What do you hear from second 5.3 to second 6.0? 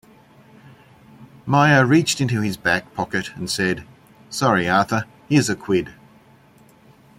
a quid.